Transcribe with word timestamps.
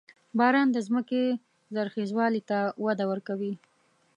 •باران 0.37 0.67
د 0.73 0.77
ځمکې 0.87 1.23
زرخېوالي 1.75 2.41
ته 2.49 2.57
وده 2.85 3.05
ورکوي. 3.11 3.53